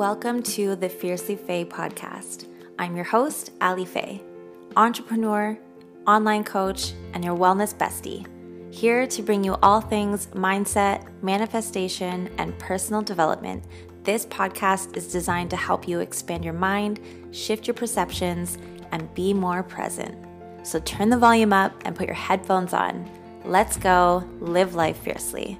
[0.00, 2.46] Welcome to the Fiercely Faye podcast.
[2.78, 4.22] I'm your host, Ali Faye,
[4.74, 5.58] entrepreneur,
[6.06, 8.26] online coach, and your wellness bestie.
[8.72, 13.62] Here to bring you all things mindset, manifestation, and personal development.
[14.02, 16.98] This podcast is designed to help you expand your mind,
[17.30, 18.56] shift your perceptions,
[18.92, 20.16] and be more present.
[20.66, 23.06] So turn the volume up and put your headphones on.
[23.44, 25.58] Let's go live life fiercely.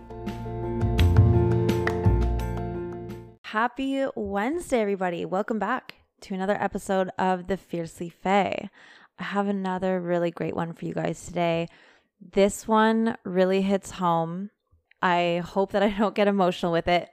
[3.50, 5.24] Happy Wednesday, everybody.
[5.24, 8.70] Welcome back to another episode of The Fiercely Faye.
[9.18, 11.66] I have another really great one for you guys today.
[12.20, 14.50] This one really hits home.
[15.02, 17.08] I hope that I don't get emotional with it.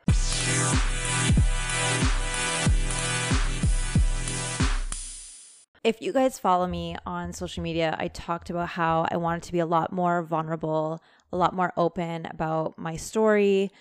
[5.84, 9.52] If you guys follow me on social media, I talked about how I wanted to
[9.52, 11.02] be a lot more vulnerable,
[11.34, 13.72] a lot more open about my story.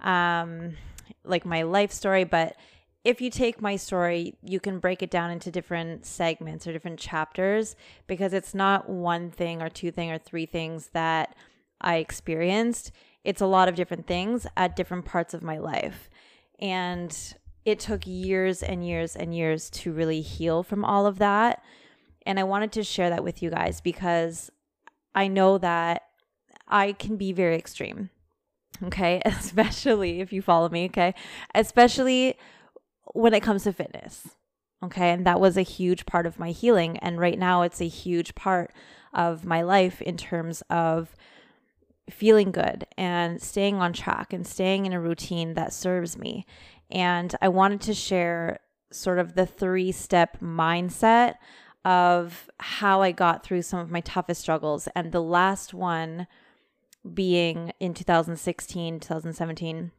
[0.00, 0.76] Um,
[1.24, 2.56] like my life story, but
[3.06, 6.98] if you take my story, you can break it down into different segments or different
[6.98, 7.76] chapters
[8.08, 11.36] because it's not one thing or two thing or three things that
[11.80, 12.90] I experienced.
[13.22, 16.10] It's a lot of different things at different parts of my life.
[16.58, 17.16] And
[17.64, 21.62] it took years and years and years to really heal from all of that.
[22.26, 24.50] And I wanted to share that with you guys because
[25.14, 26.02] I know that
[26.66, 28.10] I can be very extreme
[28.84, 29.22] okay?
[29.24, 31.14] Especially if you follow me, okay?
[31.54, 32.36] Especially
[33.14, 34.28] when it comes to fitness,
[34.82, 35.10] okay?
[35.10, 36.96] And that was a huge part of my healing.
[36.98, 38.72] And right now, it's a huge part
[39.12, 41.14] of my life in terms of
[42.10, 46.46] feeling good and staying on track and staying in a routine that serves me.
[46.90, 48.60] And I wanted to share
[48.92, 51.34] sort of the three step mindset
[51.84, 54.88] of how I got through some of my toughest struggles.
[54.94, 56.26] And the last one
[57.14, 59.92] being in 2016, 2017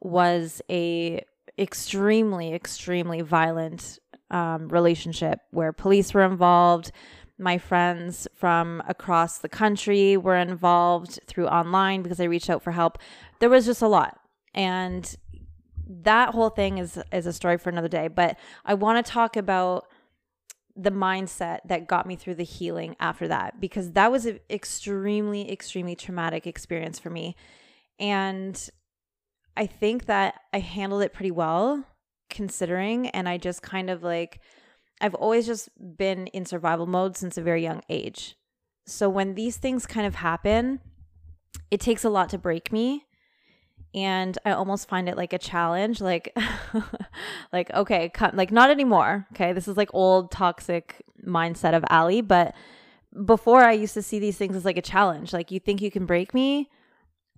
[0.00, 1.24] was a
[1.58, 3.98] extremely, extremely violent
[4.30, 6.90] um, relationship where police were involved.
[7.38, 12.72] My friends from across the country were involved through online because I reached out for
[12.72, 12.98] help.
[13.40, 14.18] There was just a lot.
[14.54, 15.14] And
[15.86, 19.36] that whole thing is is a story for another day, but I want to talk
[19.36, 19.86] about
[20.76, 25.50] the mindset that got me through the healing after that because that was an extremely
[25.50, 27.36] extremely traumatic experience for me.
[27.98, 28.70] And
[29.56, 31.84] i think that i handled it pretty well
[32.28, 34.40] considering and i just kind of like
[35.00, 38.36] i've always just been in survival mode since a very young age.
[38.86, 40.80] So when these things kind of happen
[41.70, 43.04] it takes a lot to break me
[43.94, 46.36] and I almost find it like a challenge like
[47.52, 49.52] like okay cut, like not anymore okay?
[49.52, 52.54] This is like old toxic mindset of Ali but
[53.24, 55.90] before I used to see these things as like a challenge like you think you
[55.90, 56.68] can break me?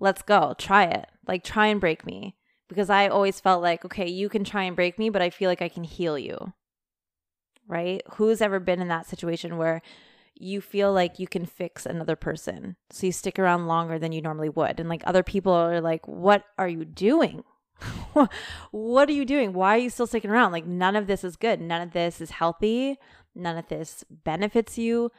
[0.00, 2.36] Let's go try it like try and break me.
[2.68, 5.50] Because I always felt like okay you can try and break me but I feel
[5.50, 6.52] like I can heal you.
[7.68, 8.02] Right?
[8.14, 9.82] Who's ever been in that situation where
[10.38, 12.76] you feel like you can fix another person.
[12.90, 14.78] So you stick around longer than you normally would.
[14.78, 17.42] And like other people are like, what are you doing?
[18.70, 19.52] what are you doing?
[19.52, 20.52] Why are you still sticking around?
[20.52, 21.60] Like none of this is good.
[21.60, 22.98] None of this is healthy.
[23.34, 25.10] None of this benefits you.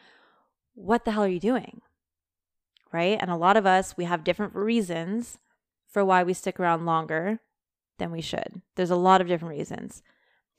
[0.73, 1.81] What the hell are you doing?
[2.93, 3.17] Right?
[3.19, 5.39] And a lot of us, we have different reasons
[5.87, 7.39] for why we stick around longer
[7.97, 8.61] than we should.
[8.75, 10.03] There's a lot of different reasons.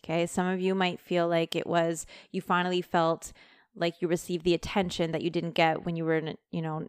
[0.03, 0.27] Okay.
[0.27, 3.33] Some of you might feel like it was you finally felt
[3.79, 6.89] like you received the attention that you didn't get when you were in, you know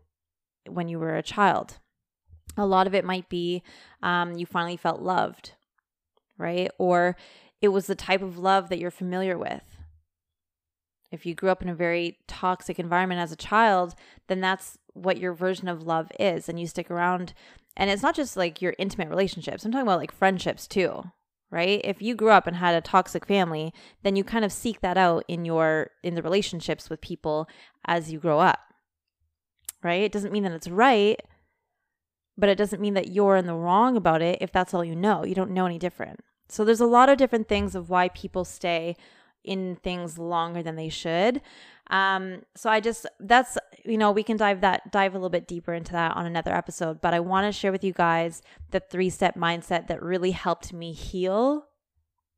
[0.67, 1.79] when you were a child.
[2.57, 3.63] A lot of it might be
[4.03, 5.53] um, you finally felt loved
[6.39, 6.71] right?
[6.79, 7.15] Or
[7.61, 9.61] it was the type of love that you're familiar with.
[11.11, 13.93] If you grew up in a very toxic environment as a child
[14.27, 17.33] then that's what your version of love is and you stick around.
[17.75, 19.63] And it's not just like your intimate relationships.
[19.63, 21.03] I'm talking about like friendships too
[21.51, 21.81] right?
[21.83, 23.73] If you grew up and had a toxic family
[24.03, 27.47] then you kind of seek that out in your in the relationships with people
[27.85, 28.59] as you grow up
[29.81, 30.03] right?
[30.03, 31.19] It doesn't mean that it's right
[32.37, 34.95] but it doesn't mean that you're in the wrong about it if that's all you
[34.95, 35.25] know.
[35.25, 36.21] You don't know any different.
[36.47, 38.95] So there's a lot of different things of why people stay
[39.43, 41.41] in things longer than they should
[41.89, 45.47] um, so I just that's you know we can dive that dive a little bit
[45.47, 47.01] deeper into that on another episode.
[47.01, 48.41] But I want to share with you guys
[48.71, 51.65] the three step mindset that really helped me heal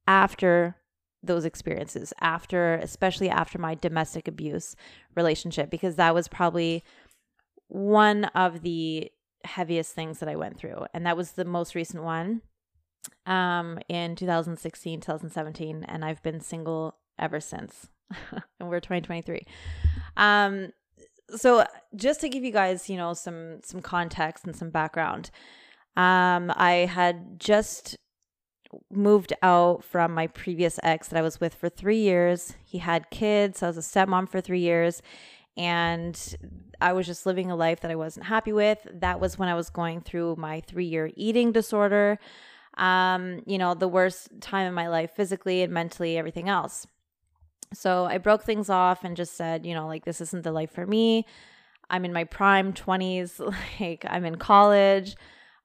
[0.08, 0.78] after
[1.22, 4.76] those experiences, after especially after my domestic abuse
[5.16, 6.84] relationship, because that was probably
[7.68, 9.12] one of the
[9.44, 12.42] heaviest things that I went through, and that was the most recent one
[13.26, 17.90] um in 2016 2017 and I've been single ever since
[18.60, 19.46] and we're 2023.
[20.18, 20.72] Um,
[21.36, 21.66] so
[21.96, 25.32] just to give you guys, you know, some some context and some background,
[25.96, 27.98] um, I had just
[28.90, 32.54] moved out from my previous ex that I was with for three years.
[32.64, 33.64] He had kids.
[33.64, 35.02] I was a stepmom for three years.
[35.58, 36.18] And
[36.80, 38.88] I was just living a life that I wasn't happy with.
[38.90, 42.20] That was when I was going through my three year eating disorder.
[42.78, 46.88] Um, you know, the worst time in my life physically and mentally, everything else.
[47.74, 50.72] So I broke things off and just said, you know, like, this isn't the life
[50.72, 51.26] for me.
[51.90, 53.40] I'm in my prime 20s,
[53.80, 55.16] like, I'm in college.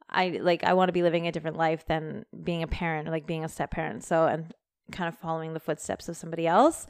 [0.08, 3.26] I like I want to be living a different life than being a parent, like
[3.26, 4.04] being a step parent.
[4.04, 4.54] So and
[4.92, 6.86] kind of following the footsteps of somebody else.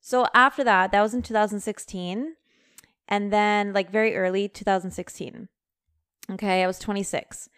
[0.00, 2.34] So after that, that was in 2016.
[3.08, 5.48] And then like very early 2016.
[6.32, 7.48] Okay, I was 26.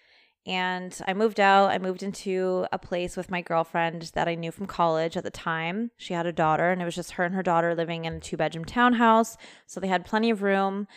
[0.46, 1.70] And I moved out.
[1.70, 5.30] I moved into a place with my girlfriend that I knew from college at the
[5.30, 5.90] time.
[5.96, 8.20] She had a daughter, and it was just her and her daughter living in a
[8.20, 9.36] two bedroom townhouse.
[9.66, 10.88] So they had plenty of room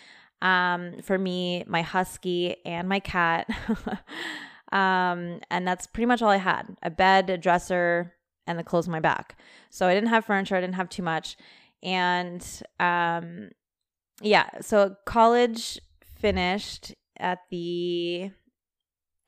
[0.42, 3.50] um, for me, my husky, and my cat.
[4.72, 8.14] um, and that's pretty much all I had a bed, a dresser,
[8.48, 9.38] and the clothes on my back.
[9.70, 11.38] So I didn't have furniture, I didn't have too much.
[11.82, 12.46] And
[12.80, 13.50] um,
[14.22, 15.80] yeah, so college
[16.20, 18.32] finished at the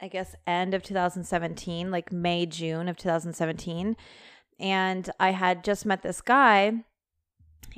[0.02, 3.96] I guess end of 2017, like May, June of 2017.
[4.60, 6.84] And I had just met this guy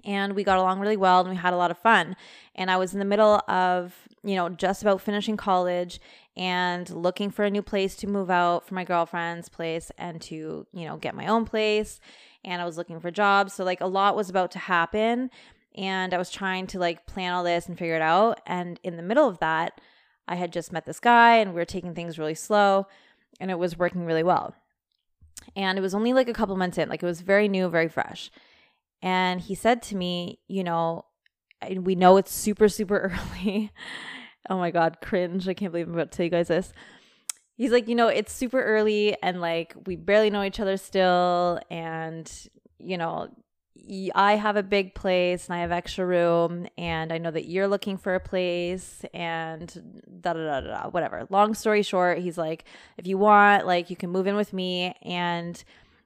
[0.04, 2.16] and we got along really well and we had a lot of fun.
[2.56, 6.00] And I was in the middle of, you know, just about finishing college
[6.36, 10.68] and looking for a new place to move out for my girlfriend's place and to,
[10.72, 12.00] you know, get my own place.
[12.44, 13.54] And I was looking for jobs.
[13.54, 15.32] So, like, a lot was about to happen.
[15.76, 18.40] And I was trying to, like, plan all this and figure it out.
[18.46, 19.82] And in the middle of that,
[20.28, 22.88] I had just met this guy and we were taking things really slow
[23.40, 24.56] and it was working really well.
[25.56, 27.88] And it was only like a couple months in, like, it was very new, very
[27.88, 28.32] fresh.
[29.02, 31.06] And he said to me, you know,
[31.76, 33.72] we know it's super, super early.
[34.50, 35.48] oh my God, cringe.
[35.48, 36.74] I can't believe I'm about to tell you guys this.
[37.56, 41.60] He's like, you know, it's super early and like we barely know each other still.
[41.72, 42.32] And,
[42.78, 43.30] you know,
[44.16, 47.68] I have a big place and I have extra room, and I know that you're
[47.68, 49.68] looking for a place, and
[50.22, 51.28] da da da da, whatever.
[51.30, 52.66] Long story short, he's like,
[52.98, 55.64] if you want, like, you can move in with me, and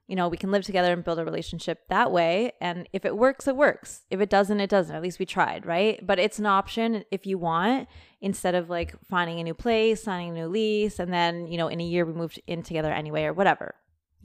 [0.07, 2.51] you know, we can live together and build a relationship that way.
[2.59, 4.01] And if it works, it works.
[4.09, 4.93] If it doesn't, it doesn't.
[4.93, 6.05] At least we tried, right?
[6.05, 7.87] But it's an option if you want,
[8.19, 11.69] instead of like finding a new place, signing a new lease, and then, you know,
[11.69, 13.73] in a year we moved in together anyway or whatever.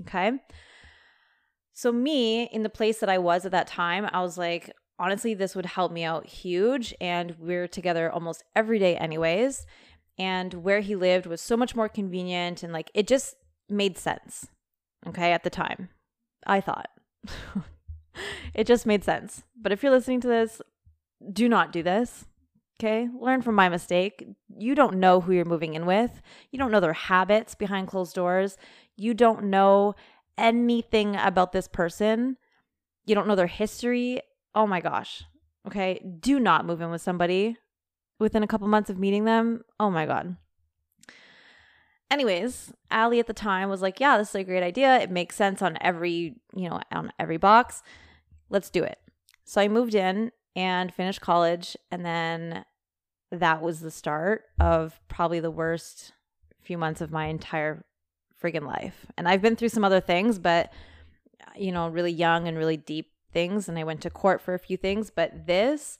[0.00, 0.32] Okay.
[1.76, 5.34] So, me in the place that I was at that time, I was like, honestly,
[5.34, 6.94] this would help me out huge.
[7.02, 9.66] And we're together almost every day, anyways.
[10.16, 13.36] And where he lived was so much more convenient and like it just
[13.68, 14.46] made sense
[15.06, 15.90] okay, at the time.
[16.46, 16.88] I thought.
[18.54, 19.42] it just made sense.
[19.54, 20.62] But if you're listening to this,
[21.30, 22.24] do not do this.
[22.80, 24.26] Okay, learn from my mistake.
[24.54, 26.22] You don't know who you're moving in with.
[26.50, 28.56] You don't know their habits behind closed doors.
[28.96, 29.94] You don't know
[30.38, 32.36] anything about this person.
[33.04, 34.20] You don't know their history.
[34.54, 35.24] Oh my gosh.
[35.66, 37.56] Okay, do not move in with somebody
[38.18, 39.62] within a couple months of meeting them.
[39.80, 40.36] Oh my God.
[42.10, 45.00] Anyways, Allie at the time was like, "Yeah, this is a great idea.
[45.00, 47.82] It makes sense on every, you know, on every box.
[48.48, 48.98] Let's do it."
[49.44, 52.64] So I moved in and finished college and then
[53.30, 56.12] that was the start of probably the worst
[56.62, 57.84] few months of my entire
[58.42, 59.06] friggin' life.
[59.16, 60.72] And I've been through some other things, but
[61.56, 64.58] you know, really young and really deep things and I went to court for a
[64.58, 65.98] few things, but this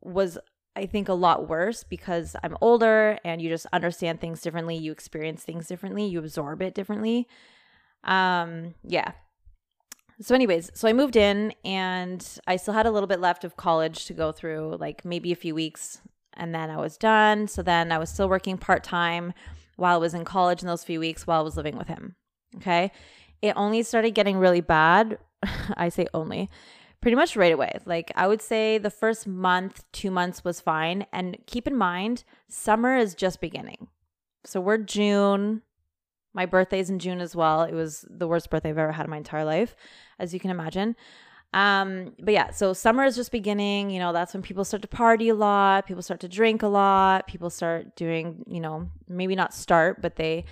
[0.00, 0.38] was
[0.76, 4.92] I think a lot worse because I'm older and you just understand things differently, you
[4.92, 7.26] experience things differently, you absorb it differently.
[8.04, 9.12] Um, yeah.
[10.20, 13.56] So, anyways, so I moved in and I still had a little bit left of
[13.56, 16.02] college to go through, like maybe a few weeks,
[16.34, 17.48] and then I was done.
[17.48, 19.32] So then I was still working part time
[19.80, 22.14] while I was in college in those few weeks while I was living with him.
[22.56, 22.92] Okay.
[23.42, 25.18] It only started getting really bad.
[25.76, 26.48] I say only
[27.00, 27.78] pretty much right away.
[27.86, 31.06] Like I would say the first month, two months was fine.
[31.12, 33.88] And keep in mind, summer is just beginning.
[34.44, 35.62] So we're June.
[36.32, 37.62] My birthday's in June as well.
[37.62, 39.74] It was the worst birthday I've ever had in my entire life,
[40.18, 40.94] as you can imagine.
[41.52, 43.90] Um, but yeah, so summer is just beginning.
[43.90, 46.68] You know, that's when people start to party a lot, people start to drink a
[46.68, 50.44] lot, people start doing, you know, maybe not start, but they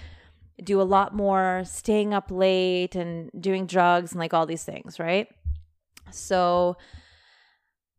[0.65, 4.99] do a lot more staying up late and doing drugs and like all these things,
[4.99, 5.29] right?
[6.11, 6.77] So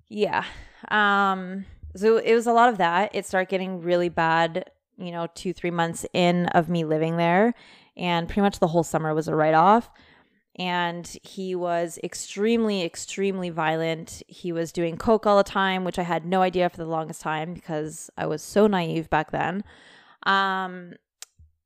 [0.09, 0.43] yeah.
[0.89, 1.65] Um
[1.95, 3.15] so it was a lot of that.
[3.15, 7.53] It started getting really bad, you know, 2-3 months in of me living there
[7.95, 9.89] and pretty much the whole summer was a write off.
[10.59, 14.21] And he was extremely, extremely violent.
[14.27, 17.21] He was doing coke all the time, which I had no idea for the longest
[17.21, 19.63] time because I was so naive back then.
[20.23, 20.95] Um,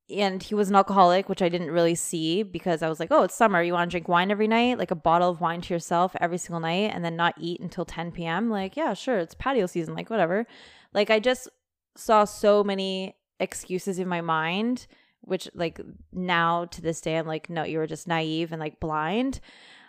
[0.10, 3.24] and he was an alcoholic, which I didn't really see because I was like, oh,
[3.24, 3.64] it's summer.
[3.64, 6.38] You want to drink wine every night, like a bottle of wine to yourself every
[6.38, 8.50] single night, and then not eat until 10 p.m.
[8.50, 10.46] Like, yeah, sure, it's patio season, like, whatever.
[10.94, 11.50] Like, I just
[11.96, 14.88] saw so many excuses in my mind,
[15.24, 15.80] which, like,
[16.12, 19.40] now to this day, I'm like, no, you were just naive and like blind.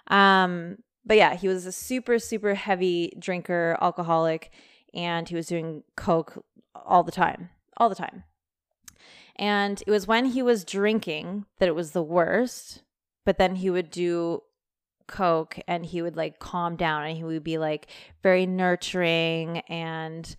[0.08, 4.50] Um, but yeah, he was a super, super heavy drinker, alcoholic,
[4.94, 8.24] and he was doing coke all the time, all the time.
[9.36, 12.82] And it was when he was drinking that it was the worst.
[13.24, 14.42] But then he would do
[15.06, 17.88] coke and he would like calm down and he would be like
[18.22, 20.36] very nurturing and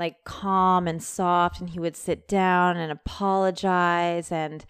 [0.00, 4.64] like calm and soft and he would sit down and apologize and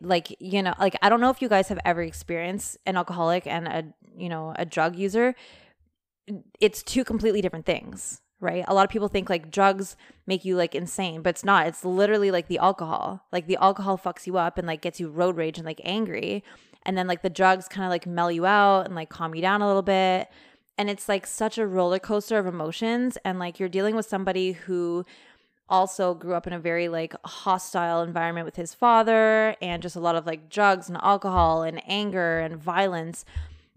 [0.00, 3.46] like you know like i don't know if you guys have ever experienced an alcoholic
[3.46, 3.84] and a
[4.16, 5.34] you know a drug user
[6.60, 8.64] it's two completely different things right?
[8.66, 9.96] A lot of people think like drugs
[10.26, 11.66] make you like insane, but it's not.
[11.66, 13.26] It's literally like the alcohol.
[13.32, 16.42] Like the alcohol fucks you up and like gets you road rage and like angry.
[16.84, 19.42] And then like the drugs kind of like mellow you out and like calm you
[19.42, 20.28] down a little bit.
[20.80, 23.18] And it's like such a roller coaster of emotions.
[23.22, 25.04] And like you're dealing with somebody who
[25.68, 30.00] also grew up in a very like hostile environment with his father and just a
[30.00, 33.26] lot of like drugs and alcohol and anger and violence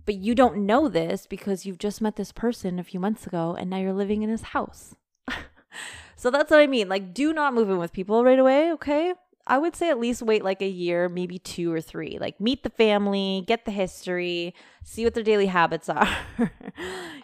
[0.05, 3.55] but you don't know this because you've just met this person a few months ago
[3.57, 4.95] and now you're living in his house.
[6.15, 6.89] so that's what I mean.
[6.89, 9.13] Like, do not move in with people right away, okay?
[9.45, 12.17] I would say at least wait like a year, maybe two or three.
[12.19, 16.07] Like, meet the family, get the history, see what their daily habits are.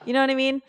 [0.06, 0.62] you know what I mean?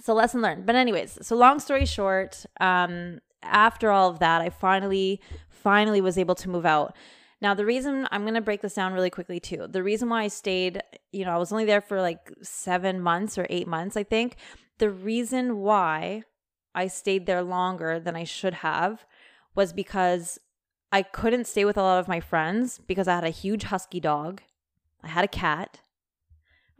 [0.00, 0.64] So, lesson learned.
[0.66, 5.20] But, anyways, so long story short, um, after all of that, I finally,
[5.50, 6.96] finally was able to move out.
[7.40, 9.66] Now, the reason I'm going to break this down really quickly too.
[9.68, 10.82] The reason why I stayed,
[11.12, 14.36] you know, I was only there for like seven months or eight months, I think.
[14.78, 16.22] The reason why
[16.74, 19.04] I stayed there longer than I should have
[19.54, 20.38] was because
[20.92, 24.00] I couldn't stay with a lot of my friends because I had a huge husky
[24.00, 24.42] dog,
[25.02, 25.80] I had a cat,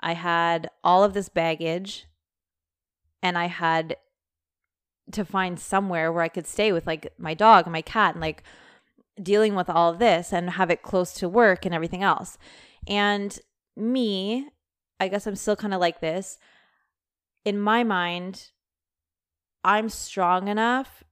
[0.01, 2.07] I had all of this baggage,
[3.23, 3.97] and I had
[5.13, 8.21] to find somewhere where I could stay with like my dog and my cat and
[8.21, 8.43] like
[9.23, 12.39] dealing with all of this and have it close to work and everything else.
[12.87, 13.39] And
[13.77, 14.49] me,
[15.01, 16.39] I guess I'm still kind of like this.
[17.45, 18.51] In my mind,
[19.65, 21.05] I'm strong enough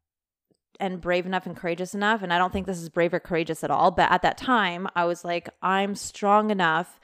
[0.80, 2.22] and brave enough and courageous enough.
[2.22, 3.90] And I don't think this is brave or courageous at all.
[3.90, 7.00] But at that time, I was like, I'm strong enough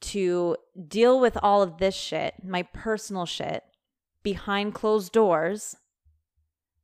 [0.00, 0.56] to
[0.88, 3.62] deal with all of this shit, my personal shit,
[4.22, 5.76] behind closed doors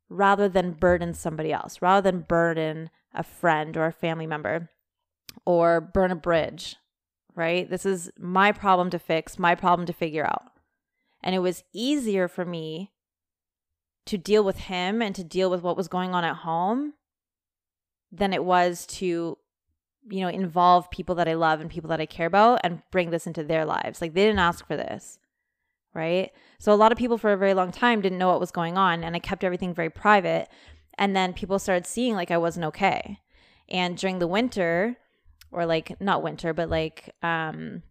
[0.08, 4.70] rather than burden somebody else, rather than burden a friend or a family member
[5.44, 6.76] or burn a bridge,
[7.34, 7.68] right?
[7.68, 10.44] This is my problem to fix, my problem to figure out.
[11.22, 12.92] And it was easier for me
[14.10, 16.94] to deal with him and to deal with what was going on at home
[18.10, 19.38] than it was to
[20.08, 23.10] you know involve people that I love and people that I care about and bring
[23.10, 24.00] this into their lives.
[24.00, 25.18] Like they didn't ask for this.
[25.94, 26.32] Right?
[26.58, 28.76] So a lot of people for a very long time didn't know what was going
[28.76, 30.48] on and I kept everything very private
[30.98, 33.20] and then people started seeing like I wasn't okay.
[33.68, 34.96] And during the winter,
[35.52, 37.84] or like not winter, but like um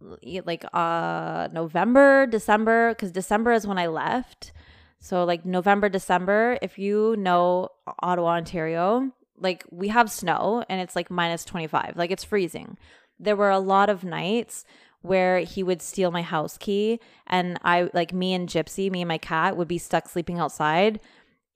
[0.00, 4.52] like uh November, December, because December is when I left.
[5.00, 10.94] So like November, December, if you know Ottawa, Ontario, like we have snow and it's
[10.94, 11.94] like minus 25.
[11.96, 12.76] Like it's freezing.
[13.18, 14.64] There were a lot of nights
[15.02, 19.08] where he would steal my house key and I like me and Gypsy, me and
[19.08, 21.00] my cat would be stuck sleeping outside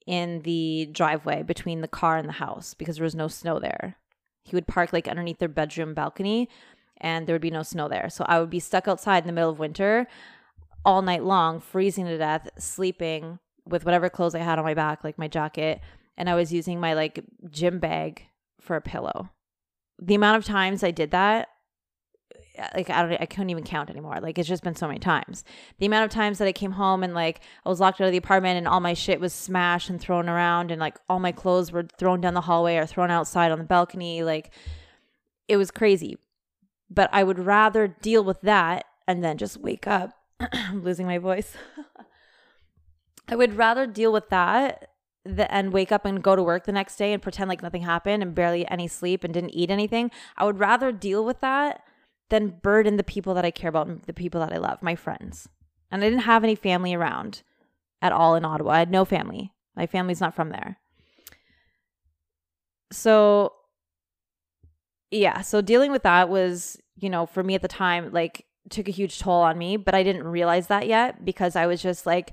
[0.07, 3.97] in the driveway between the car and the house because there was no snow there.
[4.45, 6.49] He would park like underneath their bedroom balcony
[6.99, 8.09] and there would be no snow there.
[8.09, 10.07] So I would be stuck outside in the middle of winter
[10.85, 15.03] all night long, freezing to death, sleeping with whatever clothes I had on my back,
[15.05, 15.81] like my jacket,
[16.17, 18.27] and I was using my like gym bag
[18.61, 19.31] for a pillow.
[20.01, 21.49] The amount of times I did that
[22.57, 24.19] eh, like I don't I couldn't even count anymore.
[24.21, 25.45] Like it's just been so many times.
[25.79, 28.13] The amount of times that I came home and like I was locked out of
[28.13, 31.33] the apartment and all my shit was smashed and thrown around and like all my
[31.33, 34.51] clothes were thrown down the hallway or thrown outside on the balcony like
[35.49, 36.17] it was crazy.
[36.91, 40.11] But I would rather deal with that and then just wake up.
[40.41, 41.57] I'm losing my voice.
[43.29, 44.91] I would rather deal with that
[45.25, 47.83] the, and wake up and go to work the next day and pretend like nothing
[47.83, 50.11] happened and barely any sleep and didn't eat anything.
[50.37, 51.83] I would rather deal with that
[52.31, 54.95] than burden the people that I care about and the people that I love, my
[54.95, 55.49] friends.
[55.91, 57.43] And I didn't have any family around
[58.03, 58.73] at all in Ottawa.
[58.73, 59.53] I had no family.
[59.77, 60.79] My family's not from there.
[62.93, 63.53] So,
[65.11, 68.89] yeah, so dealing with that was, you know, for me at the time, like took
[68.89, 72.07] a huge toll on me, but I didn't realize that yet because I was just
[72.07, 72.33] like,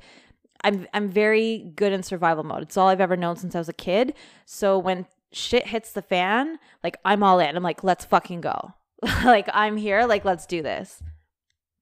[0.63, 2.63] I'm I'm very good in survival mode.
[2.63, 4.13] It's all I've ever known since I was a kid.
[4.45, 7.55] So when shit hits the fan, like I'm all in.
[7.55, 8.73] I'm like, let's fucking go.
[9.23, 11.01] like I'm here, like let's do this.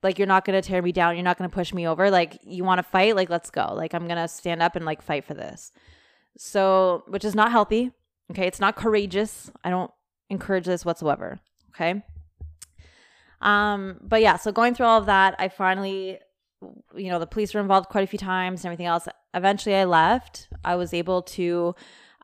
[0.02, 2.10] Like you're not gonna tear me down, you're not gonna push me over.
[2.10, 3.74] Like you wanna fight, like let's go.
[3.74, 5.72] Like I'm gonna stand up and like fight for this.
[6.38, 7.92] So, which is not healthy.
[8.32, 9.52] Okay, it's not courageous.
[9.64, 9.92] I don't
[10.30, 11.40] encourage this whatsoever.
[11.76, 12.02] Okay.
[13.42, 16.20] Um, but yeah, so going through all of that, I finally,
[16.96, 19.08] you know, the police were involved quite a few times and everything else.
[19.34, 20.48] Eventually I left.
[20.64, 21.76] I was able to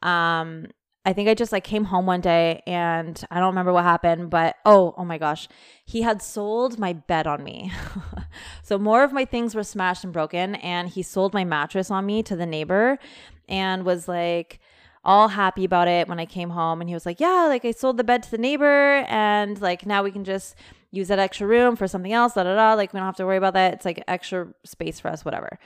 [0.02, 0.68] um
[1.08, 4.32] I think I just like came home one day and I don't remember what happened,
[4.32, 5.48] but oh, oh my gosh.
[5.86, 7.72] He had sold my bed on me.
[8.64, 12.08] so more of my things were smashed and broken and he sold my mattress on
[12.08, 12.98] me to the neighbor
[13.48, 14.60] and was like
[15.04, 17.70] all happy about it when I came home and he was like, "Yeah, like I
[17.70, 20.56] sold the bed to the neighbor and like now we can just
[20.96, 22.74] use that extra room for something else, da da da.
[22.74, 23.74] Like we don't have to worry about that.
[23.74, 25.60] It's like extra space for us, whatever."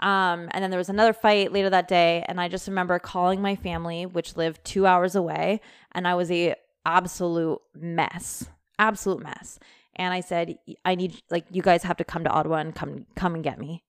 [0.00, 3.40] Um, and then there was another fight later that day, and I just remember calling
[3.40, 5.60] my family, which lived two hours away,
[5.92, 9.58] and I was a absolute mess, absolute mess.
[9.96, 13.06] And I said, I need like you guys have to come to Ottawa and come
[13.14, 13.84] come and get me.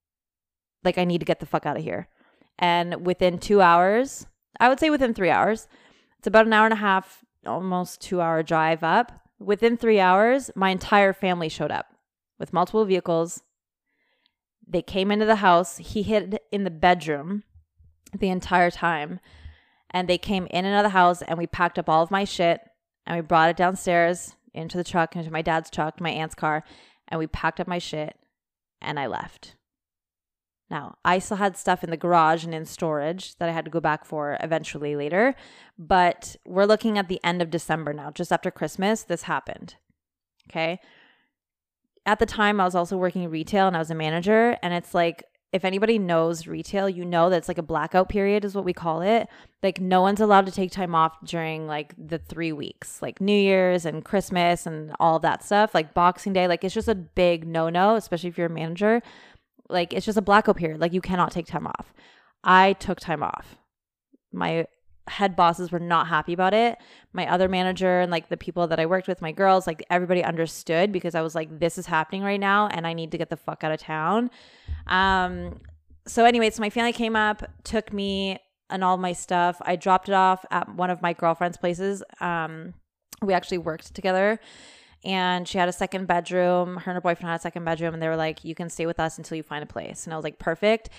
[0.83, 2.07] Like I need to get the fuck out of here.
[2.57, 4.25] And within two hours,
[4.59, 5.67] I would say within three hours,
[6.17, 9.11] it's about an hour and a half, almost two hour drive up.
[9.39, 11.93] Within three hours, my entire family showed up
[12.39, 13.41] with multiple vehicles
[14.67, 15.77] they came into the house.
[15.77, 17.43] He hid in the bedroom
[18.17, 19.19] the entire time.
[19.91, 22.11] And they came in and out of the house and we packed up all of
[22.11, 22.59] my shit
[23.05, 26.63] and we brought it downstairs into the truck, into my dad's truck, my aunt's car,
[27.07, 28.17] and we packed up my shit
[28.81, 29.55] and I left.
[30.69, 33.71] Now, I still had stuff in the garage and in storage that I had to
[33.71, 35.33] go back for eventually later,
[35.77, 39.75] but we're looking at the end of December now, just after Christmas, this happened.
[40.49, 40.79] Okay
[42.07, 44.95] at the time I was also working retail and I was a manager and it's
[44.95, 48.65] like if anybody knows retail, you know that it's like a blackout period is what
[48.65, 49.27] we call it.
[49.63, 53.37] Like no one's allowed to take time off during like the 3 weeks, like New
[53.37, 57.47] Year's and Christmas and all that stuff, like Boxing Day, like it's just a big
[57.47, 59.01] no-no, especially if you're a manager.
[59.69, 60.79] Like it's just a blackout period.
[60.79, 61.93] Like you cannot take time off.
[62.43, 63.57] I took time off.
[64.31, 64.67] My
[65.07, 66.77] head bosses were not happy about it.
[67.13, 70.23] My other manager and like the people that I worked with, my girls, like everybody
[70.23, 73.29] understood because I was like, this is happening right now and I need to get
[73.29, 74.29] the fuck out of town.
[74.87, 75.59] Um,
[76.05, 78.37] so anyway, so my family came up, took me
[78.69, 79.57] and all my stuff.
[79.61, 82.03] I dropped it off at one of my girlfriend's places.
[82.19, 82.73] Um,
[83.21, 84.39] we actually worked together
[85.03, 86.77] and she had a second bedroom.
[86.77, 88.85] Her and her boyfriend had a second bedroom, and they were like, "You can stay
[88.85, 90.89] with us until you find a place." And I was like, "Perfect."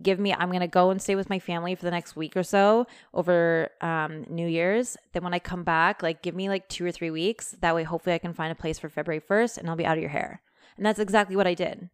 [0.00, 2.42] give me i'm to go and stay with my family for the next week or
[2.42, 6.84] so over um, new year's then when i come back like give me like two
[6.84, 9.68] or three weeks that way hopefully i can find a place for february 1st and
[9.68, 10.40] i'll be out of your hair
[10.76, 11.90] and that's exactly what i did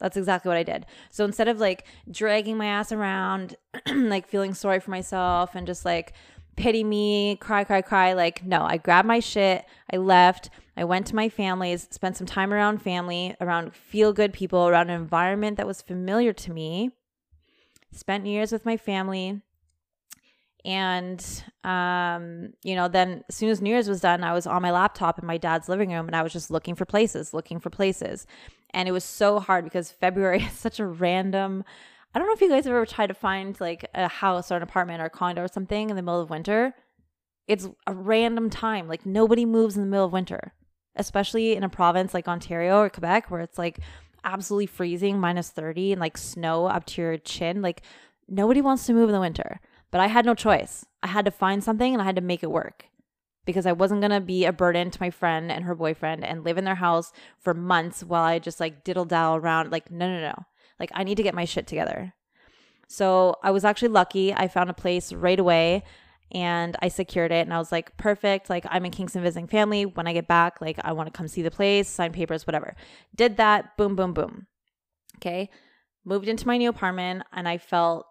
[0.00, 3.56] that's exactly what i did so instead of like dragging my ass around
[3.94, 6.14] like feeling sorry for myself and just like
[6.56, 11.06] pity me cry cry cry like no i grabbed my shit i left I went
[11.06, 15.56] to my family's, spent some time around family, around feel good people, around an environment
[15.56, 16.90] that was familiar to me
[17.94, 19.40] spent New Year's with my family.
[20.64, 24.62] And, um, you know, then as soon as New Year's was done, I was on
[24.62, 27.60] my laptop in my dad's living room and I was just looking for places, looking
[27.60, 28.26] for places.
[28.70, 31.64] And it was so hard because February is such a random.
[32.14, 34.56] I don't know if you guys have ever tried to find like a house or
[34.56, 36.74] an apartment or a condo or something in the middle of winter.
[37.48, 38.86] It's a random time.
[38.86, 40.54] Like nobody moves in the middle of winter,
[40.94, 43.80] especially in a province like Ontario or Quebec where it's like
[44.22, 47.62] absolutely freezing, minus 30, and like snow up to your chin.
[47.62, 47.82] Like
[48.28, 49.60] nobody wants to move in the winter.
[49.90, 50.84] But I had no choice.
[51.02, 52.86] I had to find something and I had to make it work
[53.44, 56.44] because I wasn't going to be a burden to my friend and her boyfriend and
[56.44, 59.70] live in their house for months while I just like diddle dal around.
[59.70, 60.44] Like, no, no, no.
[60.78, 62.14] Like, I need to get my shit together.
[62.88, 64.32] So I was actually lucky.
[64.34, 65.84] I found a place right away
[66.32, 67.46] and I secured it.
[67.46, 68.50] And I was like, perfect.
[68.50, 69.86] Like, I'm in Kingston visiting family.
[69.86, 72.74] When I get back, like, I want to come see the place, sign papers, whatever.
[73.14, 73.76] Did that.
[73.76, 74.46] Boom, boom, boom.
[75.16, 75.50] Okay.
[76.04, 78.06] Moved into my new apartment and I felt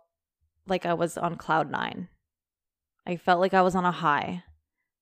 [0.67, 2.08] like I was on cloud nine.
[3.06, 4.43] I felt like I was on a high.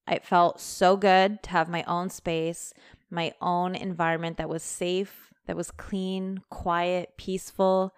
[0.09, 2.73] It felt so good to have my own space,
[3.09, 7.93] my own environment that was safe, that was clean, quiet, peaceful.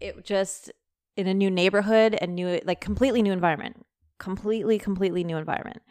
[0.00, 0.70] It just
[1.16, 3.84] in a new neighborhood and new like completely new environment
[4.20, 5.82] completely, completely new environment.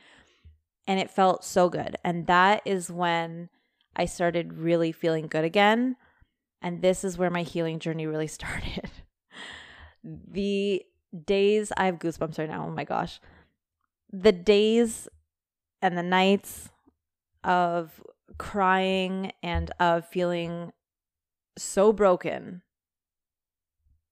[0.87, 1.97] And it felt so good.
[2.01, 3.49] And that is when
[3.93, 5.97] I started really feeling good again.
[6.61, 8.89] And this is where my healing journey really started.
[10.01, 10.81] the
[11.25, 12.67] days, I have goosebumps right now.
[12.67, 13.19] Oh my gosh.
[14.13, 15.09] The days
[15.81, 16.69] and the nights
[17.43, 18.01] of
[18.37, 20.71] crying and of feeling
[21.57, 22.61] so broken,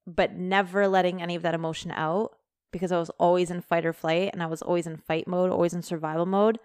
[0.08, 2.32] but never letting any of that emotion out
[2.72, 5.52] because I was always in fight or flight and I was always in fight mode,
[5.52, 6.60] always in survival mode.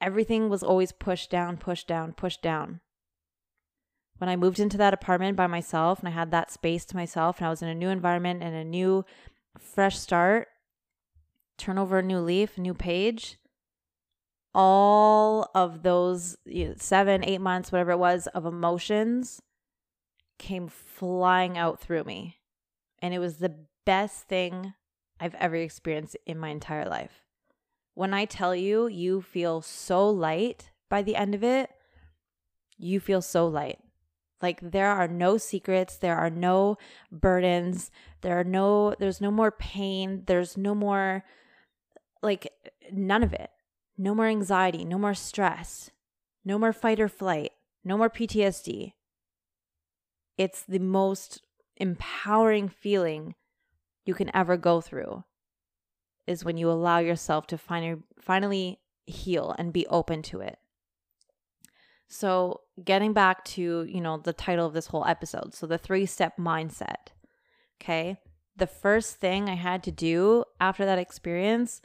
[0.00, 2.80] Everything was always pushed down, pushed down, pushed down.
[4.18, 7.38] When I moved into that apartment by myself and I had that space to myself
[7.38, 9.04] and I was in a new environment and a new
[9.58, 10.48] fresh start,
[11.56, 13.38] turn over a new leaf, a new page,
[14.58, 19.40] all of those you know, seven, eight months, whatever it was, of emotions
[20.36, 22.38] came flying out through me.
[23.00, 23.54] And it was the
[23.86, 24.74] best thing
[25.20, 27.22] I've ever experienced in my entire life.
[27.94, 31.70] When I tell you, you feel so light by the end of it,
[32.76, 33.78] you feel so light.
[34.42, 36.78] Like there are no secrets, there are no
[37.12, 37.92] burdens,
[38.22, 41.24] there are no there's no more pain, there's no more
[42.22, 42.52] like
[42.90, 43.50] none of it.
[43.98, 45.90] No more anxiety, no more stress,
[46.44, 47.50] no more fight or flight,
[47.84, 48.92] no more PTSD.
[50.36, 51.42] It's the most
[51.76, 53.34] empowering feeling
[54.04, 55.24] you can ever go through
[56.26, 60.58] is when you allow yourself to finally finally heal and be open to it.
[62.08, 65.54] So, getting back to, you know, the title of this whole episode.
[65.54, 67.12] So, the three-step mindset.
[67.80, 68.18] Okay?
[68.56, 71.82] The first thing I had to do after that experience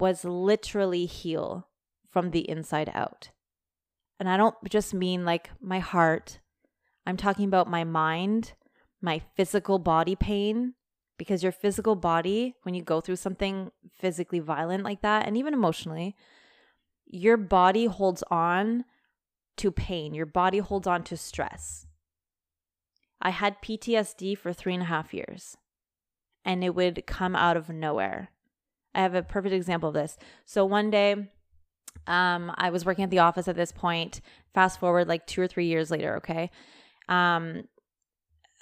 [0.00, 1.68] was literally heal
[2.10, 3.30] from the inside out.
[4.18, 6.40] And I don't just mean like my heart.
[7.06, 8.54] I'm talking about my mind,
[9.00, 10.74] my physical body pain,
[11.18, 15.54] because your physical body, when you go through something physically violent like that, and even
[15.54, 16.16] emotionally,
[17.06, 18.84] your body holds on
[19.56, 21.86] to pain, your body holds on to stress.
[23.20, 25.56] I had PTSD for three and a half years,
[26.44, 28.30] and it would come out of nowhere.
[28.94, 30.16] I have a perfect example of this.
[30.44, 31.28] So one day,
[32.06, 34.20] um, I was working at the office at this point.
[34.54, 36.50] Fast forward like two or three years later, okay.
[37.08, 37.64] Um,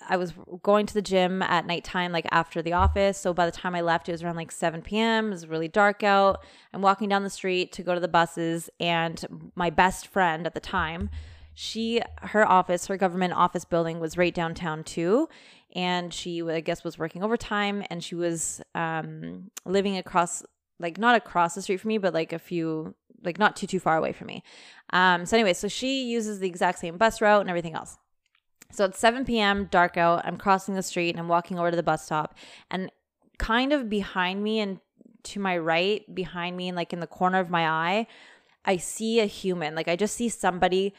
[0.09, 3.19] I was going to the gym at nighttime, like after the office.
[3.19, 5.29] So by the time I left, it was around like 7 p.m.
[5.29, 6.45] It was really dark out.
[6.73, 10.55] I'm walking down the street to go to the buses, and my best friend at
[10.55, 11.11] the time,
[11.55, 15.29] she, her office, her government office building was right downtown too.
[15.75, 20.43] And she, I guess, was working overtime and she was um, living across,
[20.79, 23.81] like not across the street from me, but like a few, like not too, too
[23.81, 24.43] far away from me.
[24.91, 27.99] Um, so anyway, so she uses the exact same bus route and everything else.
[28.73, 30.23] So it's 7 p.m., dark out.
[30.25, 32.37] I'm crossing the street and I'm walking over to the bus stop.
[32.71, 32.91] And
[33.39, 34.81] kind of behind me and
[35.25, 38.07] to my right, behind me, and like in the corner of my eye,
[38.65, 39.75] I see a human.
[39.75, 40.95] Like I just see somebody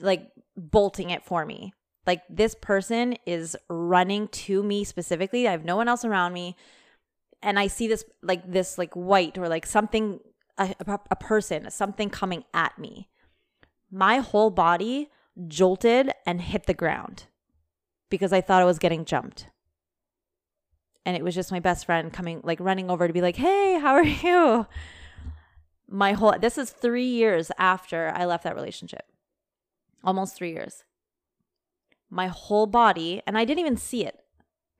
[0.00, 1.72] like bolting it for me.
[2.06, 5.46] Like this person is running to me specifically.
[5.46, 6.56] I have no one else around me.
[7.42, 10.20] And I see this like this like white or like something
[10.58, 10.74] a,
[11.10, 13.08] a person, something coming at me.
[13.90, 15.08] My whole body
[15.48, 17.24] jolted and hit the ground
[18.10, 19.46] because I thought I was getting jumped.
[21.06, 23.78] And it was just my best friend coming, like running over to be like, hey,
[23.80, 24.66] how are you?
[25.88, 29.02] My whole, this is three years after I left that relationship.
[30.04, 30.84] Almost three years.
[32.10, 34.20] My whole body, and I didn't even see it.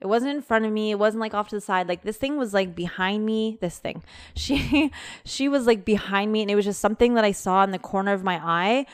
[0.00, 0.90] It wasn't in front of me.
[0.90, 1.88] It wasn't like off to the side.
[1.88, 3.58] Like this thing was like behind me.
[3.60, 4.02] This thing.
[4.34, 4.90] She
[5.24, 7.78] she was like behind me and it was just something that I saw in the
[7.78, 8.86] corner of my eye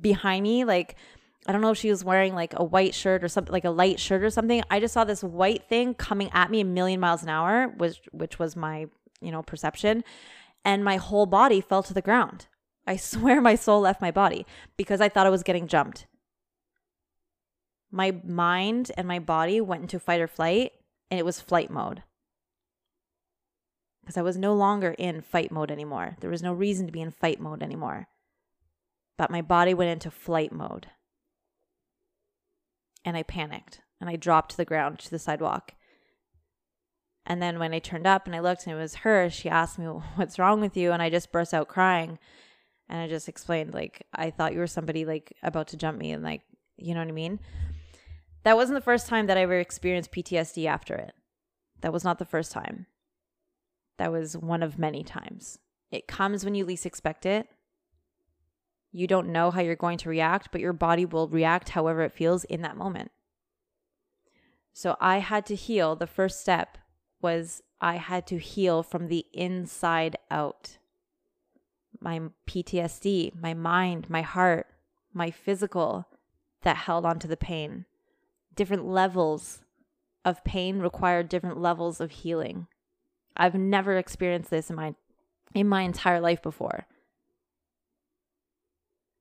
[0.00, 0.96] behind me like
[1.46, 3.70] I don't know if she was wearing like a white shirt or something like a
[3.70, 4.62] light shirt or something.
[4.70, 8.00] I just saw this white thing coming at me a million miles an hour, which
[8.12, 8.86] which was my,
[9.20, 10.04] you know, perception,
[10.64, 12.46] and my whole body fell to the ground.
[12.86, 16.06] I swear my soul left my body because I thought I was getting jumped.
[17.90, 20.72] My mind and my body went into fight or flight
[21.10, 22.02] and it was flight mode.
[24.00, 26.16] Because I was no longer in fight mode anymore.
[26.20, 28.08] There was no reason to be in fight mode anymore
[29.20, 30.86] but my body went into flight mode.
[33.04, 35.74] And I panicked and I dropped to the ground to the sidewalk.
[37.26, 39.78] And then when I turned up and I looked and it was her, she asked
[39.78, 40.92] me, What's wrong with you?
[40.92, 42.18] And I just burst out crying.
[42.88, 46.12] And I just explained, like, I thought you were somebody like about to jump me
[46.12, 46.40] and like,
[46.78, 47.40] you know what I mean?
[48.42, 51.14] That wasn't the first time that I ever experienced PTSD after it.
[51.80, 52.86] That was not the first time.
[53.98, 55.58] That was one of many times.
[55.90, 57.48] It comes when you least expect it.
[58.92, 62.12] You don't know how you're going to react, but your body will react however it
[62.12, 63.10] feels in that moment.
[64.72, 65.96] So I had to heal.
[65.96, 66.78] The first step
[67.20, 70.78] was I had to heal from the inside out.
[72.00, 74.66] My PTSD, my mind, my heart,
[75.12, 76.08] my physical
[76.62, 77.84] that held onto the pain.
[78.54, 79.60] Different levels
[80.24, 82.66] of pain require different levels of healing.
[83.36, 84.94] I've never experienced this in my
[85.54, 86.86] in my entire life before.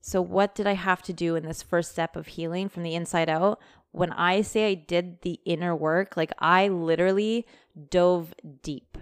[0.02, 2.96] So, what did I have to do in this first step of healing from the
[2.96, 3.60] inside out?
[3.92, 7.46] when I say I did the inner work, like I literally
[7.90, 8.98] dove deep.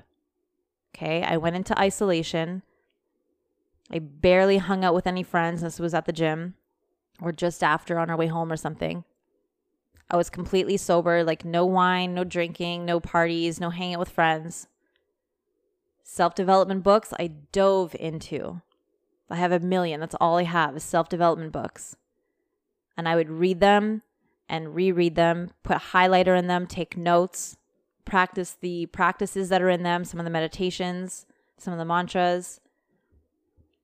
[0.96, 1.24] Okay.
[1.24, 2.63] I went into isolation.
[3.92, 5.62] I barely hung out with any friends.
[5.62, 6.56] This was at the gym
[7.22, 9.04] or just after on our way home or something.
[10.10, 14.10] I was completely sober, like no wine, no drinking, no parties, no hanging out with
[14.10, 14.67] friends.
[16.04, 18.62] Self development books I dove into.
[19.30, 20.00] I have a million.
[20.00, 21.98] That's all I have is self development books.
[22.96, 24.04] And I would read them
[24.50, 27.58] and reread them, put a highlighter in them, take notes,
[28.06, 31.26] practice the practices that are in them, some of the meditations,
[31.58, 32.62] some of the mantras.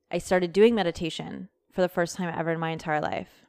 [0.10, 3.43] I started doing meditation for the first time ever in my entire life.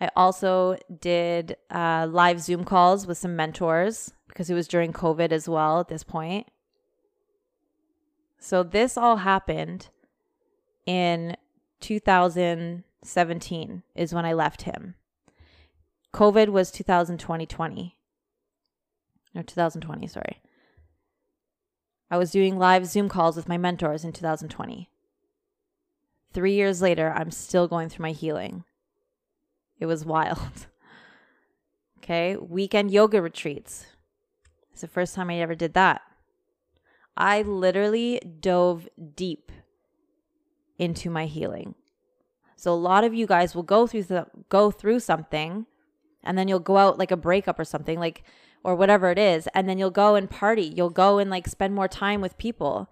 [0.00, 5.30] I also did uh, live Zoom calls with some mentors because it was during COVID
[5.30, 6.46] as well at this point.
[8.38, 9.88] So this all happened
[10.86, 11.36] in
[11.80, 14.94] 2017 is when I left him.
[16.14, 17.96] COVID was 2020 20.
[19.36, 20.40] Or 2020, sorry.
[22.10, 24.90] I was doing live Zoom calls with my mentors in 2020.
[26.32, 28.64] Three years later, I'm still going through my healing.
[29.80, 30.66] It was wild.
[31.98, 33.86] okay, weekend yoga retreats.
[34.70, 36.02] It's the first time I ever did that.
[37.16, 39.50] I literally dove deep
[40.78, 41.74] into my healing.
[42.56, 44.04] So a lot of you guys will go through
[44.50, 45.66] go through something
[46.22, 48.22] and then you'll go out like a breakup or something like
[48.62, 50.72] or whatever it is and then you'll go and party.
[50.76, 52.90] You'll go and like spend more time with people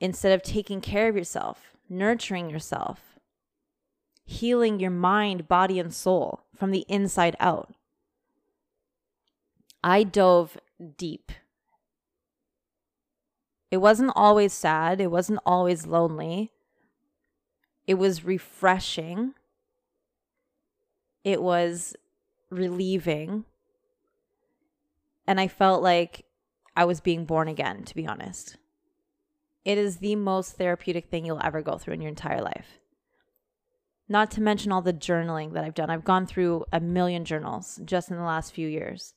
[0.00, 3.15] instead of taking care of yourself, nurturing yourself,
[4.26, 7.72] healing your mind, body and soul from the inside out.
[9.82, 10.58] I dove
[10.98, 11.32] deep
[13.70, 16.52] it wasn't always sad, it wasn't always lonely.
[17.86, 19.34] It was refreshing.
[21.24, 21.94] It was
[22.50, 23.44] relieving.
[25.26, 26.24] And I felt like
[26.76, 28.56] I was being born again, to be honest.
[29.64, 32.78] It is the most therapeutic thing you'll ever go through in your entire life.
[34.08, 35.90] Not to mention all the journaling that I've done.
[35.90, 39.14] I've gone through a million journals just in the last few years.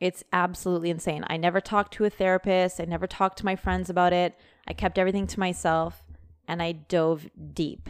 [0.00, 1.24] It's absolutely insane.
[1.26, 2.80] I never talked to a therapist.
[2.80, 4.38] I never talked to my friends about it.
[4.66, 6.04] I kept everything to myself
[6.46, 7.88] and I dove deep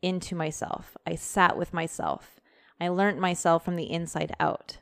[0.00, 0.96] into myself.
[1.06, 2.40] I sat with myself.
[2.80, 4.78] I learned myself from the inside out.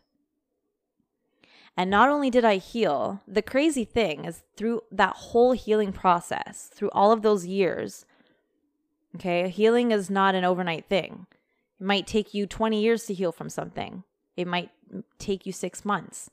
[1.77, 6.71] And not only did I heal, the crazy thing is through that whole healing process,
[6.73, 8.07] through all of those years,
[9.17, 11.27] okay, healing is not an overnight thing.
[11.81, 14.05] It might take you 20 years to heal from something,
[14.37, 14.71] it might
[15.19, 16.31] take you six months.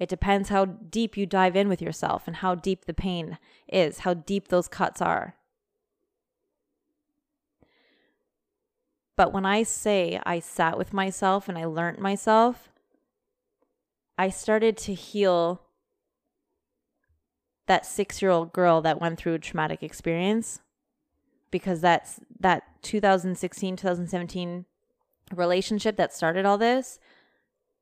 [0.00, 4.00] It depends how deep you dive in with yourself and how deep the pain is,
[4.00, 5.36] how deep those cuts are.
[9.16, 12.70] But when I say I sat with myself and I learned myself,
[14.18, 15.62] I started to heal
[17.66, 20.60] that six year old girl that went through a traumatic experience
[21.52, 24.64] because that's that 2016 2017
[25.32, 26.98] relationship that started all this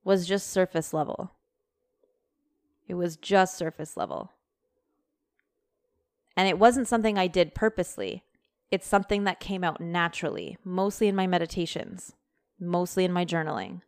[0.05, 1.33] was just surface level
[2.91, 4.33] it was just surface level.
[6.37, 8.25] And it wasn't something I did purposely.
[8.73, 12.17] It's something that came out naturally, mostly in my meditations,
[12.59, 13.83] mostly in my journaling.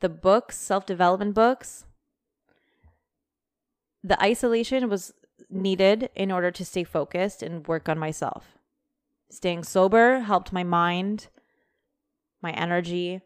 [0.00, 1.84] The books, self development books,
[4.02, 5.12] the isolation was
[5.52, 8.58] needed in order to stay focused and work on myself.
[9.30, 11.28] Staying sober helped my mind,
[12.42, 13.22] my energy,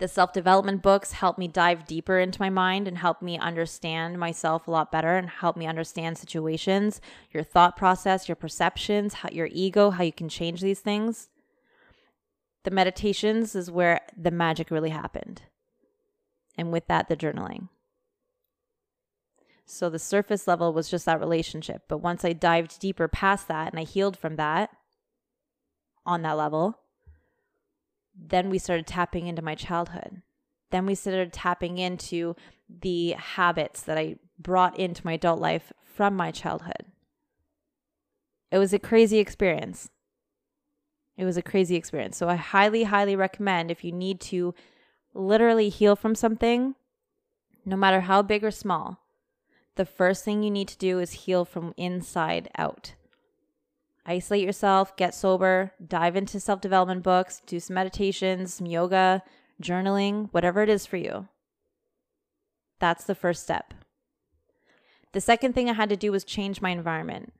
[0.00, 4.18] the self development books helped me dive deeper into my mind and help me understand
[4.18, 9.28] myself a lot better and help me understand situations, your thought process, your perceptions, how,
[9.30, 11.28] your ego, how you can change these things.
[12.64, 15.42] The meditations is where the magic really happened.
[16.56, 17.68] And with that, the journaling.
[19.70, 21.82] So the surface level was just that relationship.
[21.86, 24.70] But once I dived deeper past that and I healed from that
[26.04, 26.80] on that level,
[28.14, 30.22] then we started tapping into my childhood.
[30.70, 32.34] Then we started tapping into
[32.68, 36.86] the habits that I brought into my adult life from my childhood.
[38.50, 39.88] It was a crazy experience.
[41.16, 42.16] It was a crazy experience.
[42.16, 44.52] So I highly, highly recommend if you need to
[45.14, 46.74] literally heal from something,
[47.64, 48.98] no matter how big or small,
[49.76, 52.94] the first thing you need to do is heal from inside out.
[54.06, 59.22] Isolate yourself, get sober, dive into self development books, do some meditations, some yoga,
[59.62, 61.28] journaling, whatever it is for you.
[62.80, 63.74] That's the first step.
[65.12, 67.32] The second thing I had to do was change my environment.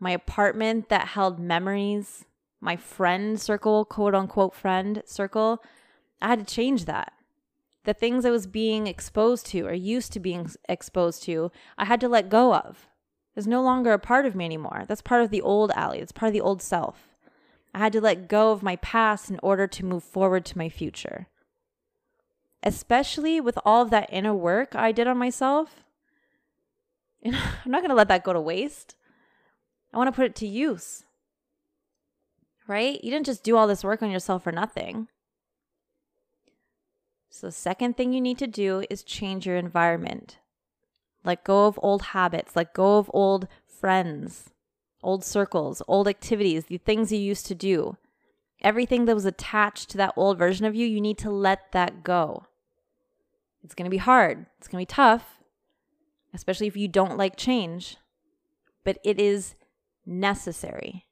[0.00, 2.24] my apartment that held memories,
[2.60, 5.62] my friend circle, quote unquote friend circle.
[6.20, 7.12] I had to change that.
[7.84, 12.00] The things I was being exposed to or used to being exposed to, I had
[12.00, 12.86] to let go of.
[13.34, 14.84] It's no longer a part of me anymore.
[14.86, 15.98] That's part of the old Allie.
[15.98, 17.08] It's part of the old self.
[17.74, 20.68] I had to let go of my past in order to move forward to my
[20.68, 21.28] future.
[22.62, 25.82] Especially with all of that inner work I did on myself.
[27.24, 27.32] I'm
[27.66, 28.94] not going to let that go to waste.
[29.92, 31.04] I want to put it to use.
[32.68, 33.02] Right?
[33.02, 35.08] You didn't just do all this work on yourself for nothing.
[37.34, 40.36] So, the second thing you need to do is change your environment.
[41.24, 44.50] Let go of old habits, let go of old friends,
[45.02, 47.96] old circles, old activities, the things you used to do.
[48.60, 52.04] Everything that was attached to that old version of you, you need to let that
[52.04, 52.44] go.
[53.64, 54.44] It's going to be hard.
[54.58, 55.38] It's going to be tough,
[56.34, 57.96] especially if you don't like change,
[58.84, 59.54] but it is
[60.04, 61.06] necessary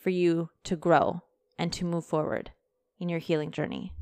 [0.00, 1.22] for you to grow
[1.58, 2.52] and to move forward
[3.00, 3.92] in your healing journey.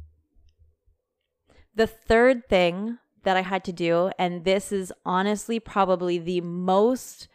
[1.74, 7.28] The third thing that I had to do, and this is honestly probably the most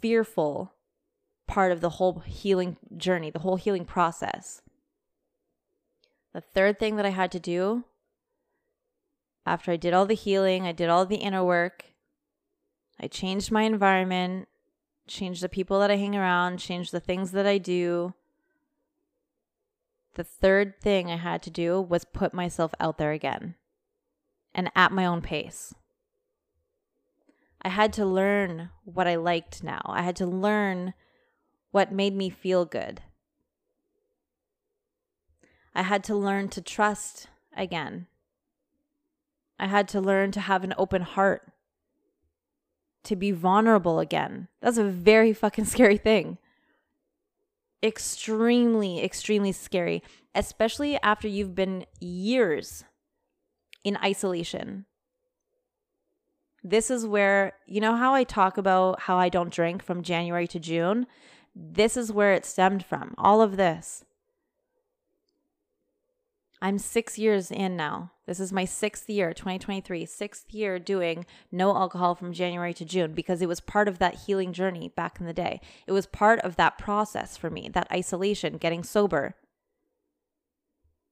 [0.00, 0.72] fearful
[1.46, 4.62] part of the whole healing journey, the whole healing process.
[6.32, 7.84] The third thing that I had to do
[9.46, 11.84] after I did all the healing, I did all the inner work,
[13.00, 14.48] I changed my environment,
[15.06, 18.14] changed the people that I hang around, changed the things that I do.
[20.14, 23.56] The third thing I had to do was put myself out there again
[24.54, 25.74] and at my own pace.
[27.62, 29.80] I had to learn what I liked now.
[29.86, 30.94] I had to learn
[31.72, 33.02] what made me feel good.
[35.74, 38.06] I had to learn to trust again.
[39.58, 41.50] I had to learn to have an open heart,
[43.04, 44.48] to be vulnerable again.
[44.60, 46.38] That's a very fucking scary thing.
[47.82, 50.02] Extremely, extremely scary,
[50.34, 52.84] especially after you've been years
[53.82, 54.86] in isolation.
[56.62, 60.46] This is where, you know, how I talk about how I don't drink from January
[60.48, 61.06] to June?
[61.54, 63.14] This is where it stemmed from.
[63.18, 64.04] All of this.
[66.64, 68.12] I'm six years in now.
[68.24, 73.12] This is my sixth year, 2023, sixth year doing no alcohol from January to June
[73.12, 75.60] because it was part of that healing journey back in the day.
[75.86, 79.34] It was part of that process for me, that isolation, getting sober.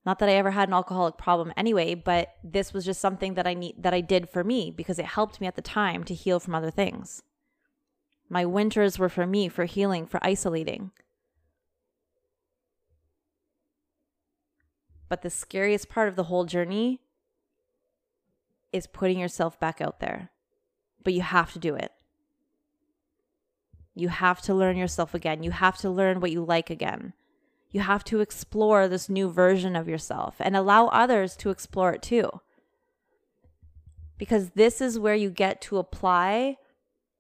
[0.07, 3.47] Not that I ever had an alcoholic problem anyway, but this was just something that
[3.47, 6.15] I need that I did for me because it helped me at the time to
[6.15, 7.25] heal from other things.
[8.31, 10.93] My winters were for me, for healing, for isolating.
[15.12, 17.03] But the scariest part of the whole journey
[18.72, 20.31] is putting yourself back out there.
[21.05, 21.92] But you have to do it.
[23.94, 25.42] You have to learn yourself again.
[25.42, 27.12] You have to learn what you like again.
[27.70, 32.01] You have to explore this new version of yourself and allow others to explore it
[32.01, 32.31] too.
[34.16, 36.57] Because this is where you get to apply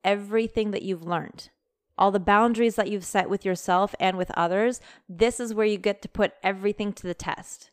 [0.02, 1.50] everything that you've learned.
[1.98, 5.76] All the boundaries that you've set with yourself and with others, this is where you
[5.76, 7.68] get to put everything to the test.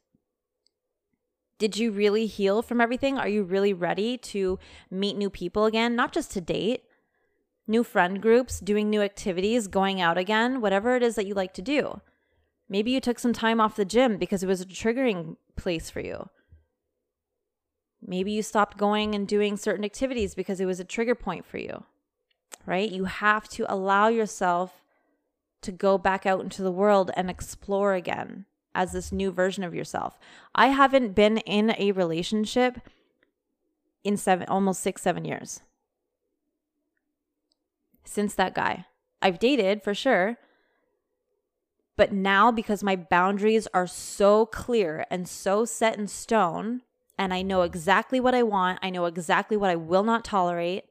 [1.60, 3.18] Did you really heal from everything?
[3.18, 4.58] Are you really ready to
[4.90, 5.94] meet new people again?
[5.94, 6.86] Not just to date,
[7.68, 11.54] new friend groups, doing new activities, going out again, whatever it is that you like
[11.56, 12.00] to do.
[12.70, 16.00] Maybe you took some time off the gym because it was a triggering place for
[16.00, 16.30] you.
[18.02, 21.58] Maybe you stopped going and doing certain activities because it was a trigger point for
[21.58, 21.84] you,
[22.66, 22.90] right?
[22.90, 24.86] You have to allow yourself
[25.62, 28.46] to go back out into the world and explore again
[28.80, 30.18] as this new version of yourself.
[30.56, 32.80] I haven't been in a relationship
[34.06, 35.60] in seven, almost six, seven years
[38.06, 38.86] since that guy.
[39.22, 40.38] I've dated for sure,
[41.98, 46.82] but now, because my boundaries are so clear and so set in stone,
[47.18, 50.86] and I know exactly what I want, I know exactly what I will not tolerate,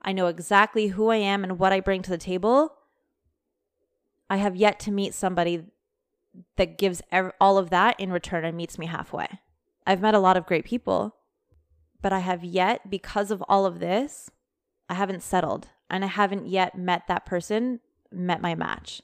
[0.00, 2.74] I know exactly who I am and what I bring to the table,
[4.30, 5.64] I have yet to meet somebody
[6.56, 7.02] that gives
[7.40, 9.40] all of that in return and meets me halfway.
[9.86, 11.16] I've met a lot of great people,
[12.02, 14.30] but I have yet, because of all of this,
[14.88, 17.80] I haven't settled and I haven't yet met that person,
[18.12, 19.02] met my match.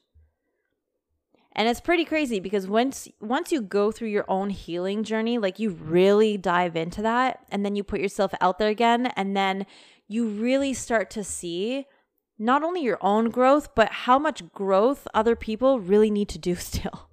[1.57, 5.61] And it's pretty crazy because once once you go through your own healing journey, like
[5.61, 9.65] you really dive into that and then you put yourself out there again and then
[10.09, 11.87] you really start to see
[12.39, 16.55] not only your own growth, but how much growth other people really need to do
[16.57, 17.09] still.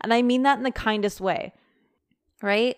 [0.00, 1.52] And I mean that in the kindest way.
[2.42, 2.76] Right?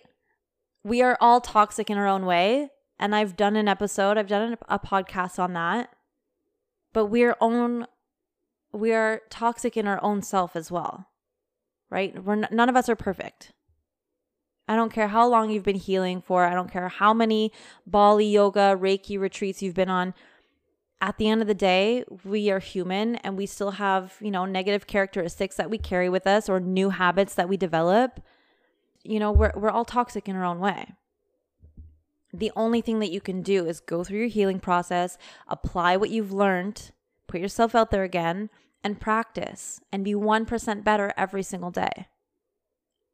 [0.83, 2.69] We are all toxic in our own way,
[2.99, 5.89] and I've done an episode, I've done a podcast on that.
[6.93, 7.85] but we're own
[8.73, 11.07] we are toxic in our own self as well.
[11.89, 12.23] Right?
[12.23, 13.51] We're n- none of us are perfect.
[14.67, 16.45] I don't care how long you've been healing for.
[16.45, 17.51] I don't care how many
[17.85, 20.13] Bali yoga, Reiki retreats you've been on.
[21.03, 24.45] At the end of the day, we are human and we still have, you know,
[24.45, 28.21] negative characteristics that we carry with us or new habits that we develop.
[29.03, 30.93] You know, we're we're all toxic in our own way.
[32.31, 36.11] The only thing that you can do is go through your healing process, apply what
[36.11, 36.91] you've learned,
[37.27, 38.49] put yourself out there again,
[38.83, 42.07] and practice and be 1% better every single day.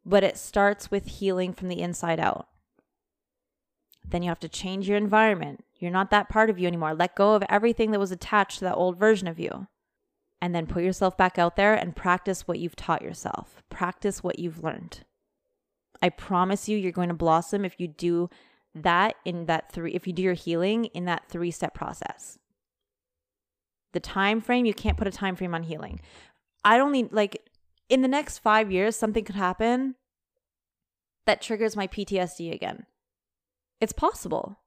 [0.05, 2.47] But it starts with healing from the inside out.
[4.07, 5.63] Then you have to change your environment.
[5.79, 6.93] You're not that part of you anymore.
[6.93, 9.67] Let go of everything that was attached to that old version of you.
[10.41, 13.63] And then put yourself back out there and practice what you've taught yourself.
[13.69, 15.03] Practice what you've learned.
[16.01, 18.29] I promise you, you're going to blossom if you do
[18.83, 22.37] that in that three if you do your healing in that three step process
[23.93, 25.99] the time frame you can't put a time frame on healing
[26.63, 27.49] i don't need like
[27.89, 29.95] in the next five years something could happen
[31.25, 32.85] that triggers my ptsd again
[33.81, 34.59] it's possible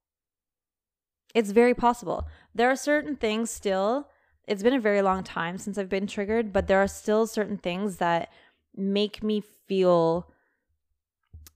[1.35, 2.27] it's very possible.
[2.55, 4.09] There are certain things still
[4.47, 7.57] it's been a very long time since i've been triggered but there are still certain
[7.57, 8.31] things that
[8.75, 10.29] make me feel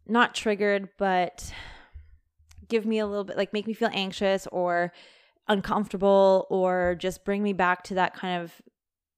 [0.07, 1.53] not triggered but
[2.69, 4.93] give me a little bit like make me feel anxious or
[5.49, 8.53] uncomfortable or just bring me back to that kind of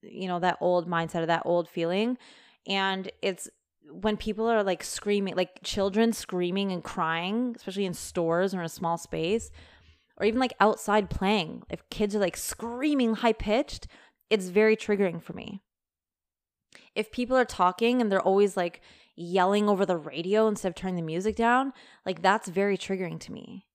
[0.03, 2.19] you know that old mindset or that old feeling.
[2.67, 3.49] And it's
[3.89, 8.65] when people are like screaming like children screaming and crying especially in stores or in
[8.65, 9.53] a small space
[10.19, 13.87] or even like outside playing if kids are like screaming high pitched
[14.31, 15.61] it's very triggering for me
[16.95, 18.81] if people are talking and they're always like
[19.17, 21.73] yelling over the radio instead of turning the music down,
[22.05, 23.67] like that's very triggering to me.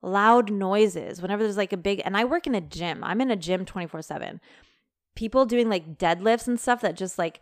[0.00, 3.30] Loud noises, whenever there's like a big, and I work in a gym, I'm in
[3.30, 4.40] a gym 24 7.
[5.16, 7.40] People doing like deadlifts and stuff that just like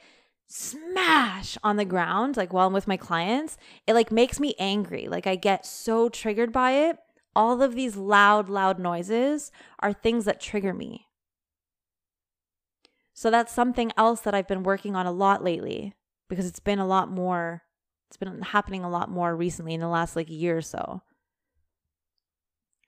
[0.48, 5.06] smash on the ground, like while I'm with my clients, it like makes me angry.
[5.08, 6.98] Like I get so triggered by it.
[7.36, 11.06] All of these loud, loud noises are things that trigger me.
[13.12, 15.94] So that's something else that I've been working on a lot lately
[16.28, 17.62] because it's been a lot more
[18.08, 21.02] it's been happening a lot more recently in the last like year or so.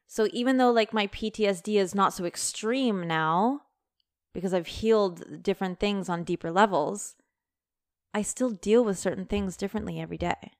[0.06, 3.62] So even though like my PTSD is not so extreme now
[4.32, 7.16] because I've healed different things on deeper levels,
[8.14, 10.52] I still deal with certain things differently every day.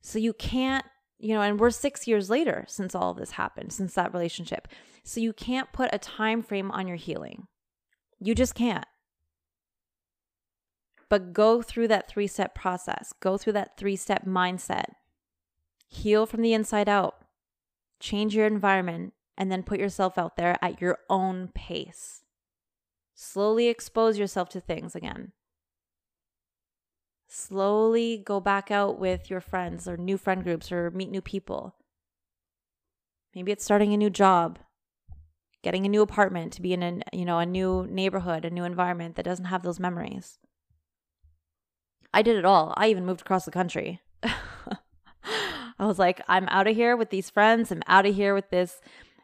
[0.00, 0.86] So you can't,
[1.22, 4.66] you know, and we're 6 years later since all of this happened, since that relationship.
[5.04, 7.46] So you can't put a time frame on your healing.
[8.18, 8.84] You just can't.
[11.08, 14.94] But go through that three step process, go through that three step mindset.
[15.88, 17.16] Heal from the inside out,
[18.00, 22.24] change your environment, and then put yourself out there at your own pace.
[23.14, 25.32] Slowly expose yourself to things again.
[27.34, 31.74] Slowly go back out with your friends or new friend groups or meet new people.
[33.34, 34.58] Maybe it's starting a new job,
[35.62, 38.64] getting a new apartment to be in a, you know, a new neighborhood, a new
[38.64, 40.38] environment that doesn't have those memories.
[42.12, 42.74] I did it all.
[42.76, 44.02] I even moved across the country.
[44.22, 47.72] I was like, I'm out of here with these friends.
[47.72, 48.78] I'm out of here with this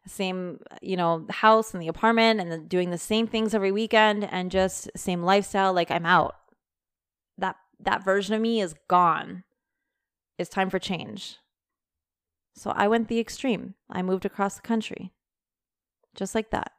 [0.07, 4.25] same, you know, house and the apartment and the, doing the same things every weekend
[4.25, 5.75] and just same lifestyle.
[5.75, 6.37] Like I'm out.
[7.37, 9.45] That that version of me is gone.
[10.39, 11.37] It's time for change.
[12.55, 13.75] So I went the extreme.
[13.91, 15.13] I moved across the country.
[16.15, 16.73] Just like that.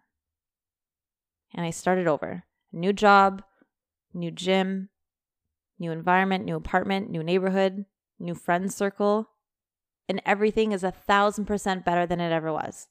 [1.53, 2.43] And I started over.
[2.71, 3.43] New job,
[4.13, 4.89] new gym,
[5.79, 7.85] new environment, new apartment, new neighborhood,
[8.19, 9.29] new friend circle,
[10.07, 12.87] and everything is a thousand percent better than it ever was.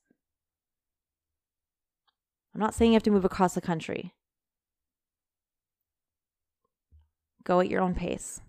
[2.54, 4.14] I'm not saying you have to move across the country.
[7.48, 8.42] Go at your own pace.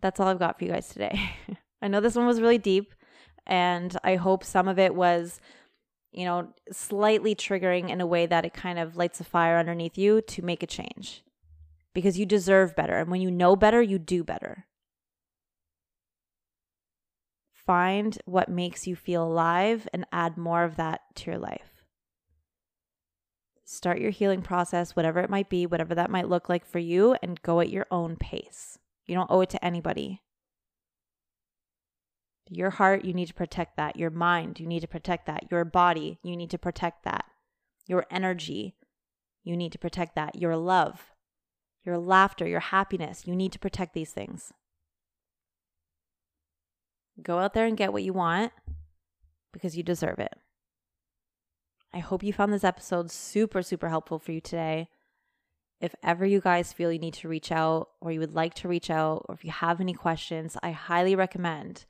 [0.00, 1.32] That's all I've got for you guys today.
[1.82, 2.94] I know this one was really deep,
[3.48, 5.40] and I hope some of it was,
[6.12, 9.98] you know, slightly triggering in a way that it kind of lights a fire underneath
[9.98, 11.24] you to make a change
[11.94, 12.96] because you deserve better.
[12.96, 14.66] And when you know better, you do better.
[17.52, 21.69] Find what makes you feel alive and add more of that to your life.
[23.72, 27.14] Start your healing process, whatever it might be, whatever that might look like for you,
[27.22, 28.80] and go at your own pace.
[29.06, 30.22] You don't owe it to anybody.
[32.48, 33.94] Your heart, you need to protect that.
[33.96, 35.52] Your mind, you need to protect that.
[35.52, 37.26] Your body, you need to protect that.
[37.86, 38.74] Your energy,
[39.44, 40.34] you need to protect that.
[40.34, 41.12] Your love,
[41.84, 43.22] your laughter, your happiness.
[43.24, 44.52] You need to protect these things.
[47.22, 48.50] Go out there and get what you want
[49.52, 50.34] because you deserve it.
[51.92, 54.88] I hope you found this episode super, super helpful for you today.
[55.80, 58.68] If ever you guys feel you need to reach out or you would like to
[58.68, 61.86] reach out, or if you have any questions, I highly recommend.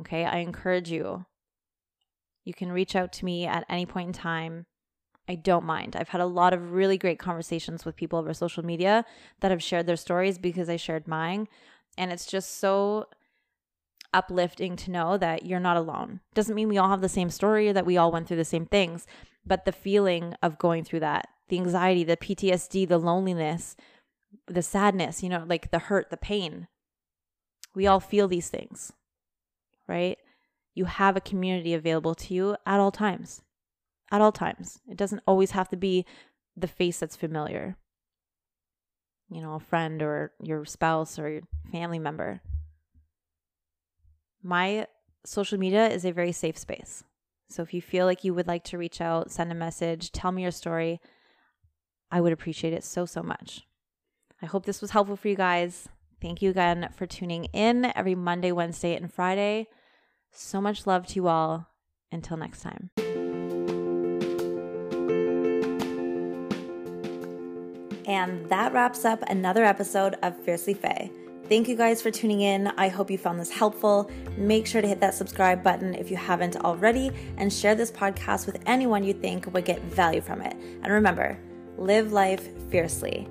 [0.00, 1.26] Okay, I encourage you.
[2.44, 4.66] You can reach out to me at any point in time.
[5.28, 5.94] I don't mind.
[5.94, 9.04] I've had a lot of really great conversations with people over social media
[9.40, 11.46] that have shared their stories because I shared mine.
[11.98, 13.06] And it's just so
[14.12, 16.20] uplifting to know that you're not alone.
[16.34, 18.44] Doesn't mean we all have the same story or that we all went through the
[18.44, 19.06] same things,
[19.46, 23.76] but the feeling of going through that, the anxiety, the PTSD, the loneliness,
[24.46, 26.68] the sadness, you know, like the hurt, the pain.
[27.74, 28.92] We all feel these things,
[29.88, 30.18] right?
[30.74, 33.42] You have a community available to you at all times.
[34.10, 34.80] At all times.
[34.88, 36.04] It doesn't always have to be
[36.56, 37.76] the face that's familiar.
[39.28, 42.42] You know, a friend or your spouse or your family member
[44.42, 44.86] my
[45.24, 47.04] social media is a very safe space.
[47.48, 50.32] So if you feel like you would like to reach out, send a message, tell
[50.32, 51.00] me your story,
[52.10, 53.66] I would appreciate it so, so much.
[54.40, 55.88] I hope this was helpful for you guys.
[56.20, 59.66] Thank you again for tuning in every Monday, Wednesday, and Friday.
[60.32, 61.66] So much love to you all.
[62.12, 62.90] Until next time.
[68.06, 71.12] And that wraps up another episode of Fiercely Faye.
[71.50, 72.68] Thank you guys for tuning in.
[72.78, 74.08] I hope you found this helpful.
[74.36, 78.46] Make sure to hit that subscribe button if you haven't already and share this podcast
[78.46, 80.54] with anyone you think would get value from it.
[80.54, 81.36] And remember,
[81.76, 83.26] live life fiercely.